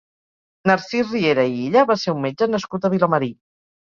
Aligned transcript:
Narcís 0.69 1.03
Riera 1.11 1.43
i 1.51 1.59
Illa 1.65 1.83
va 1.91 1.97
ser 2.05 2.13
un 2.15 2.23
metge 2.23 2.47
nascut 2.55 2.89
a 2.89 2.91
Vilamarí. 2.95 3.31